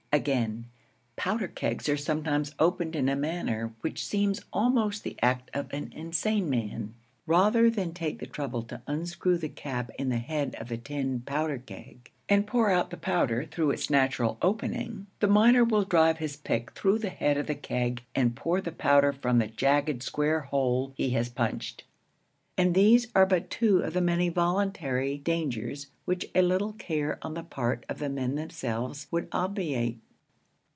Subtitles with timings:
[0.13, 0.65] Again,
[1.15, 5.89] powder kegs are sometimes opened in a manner which seems almost the act of an
[5.95, 6.95] insane man.
[7.25, 11.21] Rather than take the trouble to unscrew the cap in the head of the tin
[11.21, 16.17] powder keg and pour out the powder through its natural opening, the miner will drive
[16.17, 20.03] his pick through the head of the keg and pour the powder from the jagged
[20.03, 21.85] square hole he has punched.
[22.57, 27.33] And these are but two of the many voluntary dangers which a little care on
[27.33, 29.99] the part of the men themselves would obviate.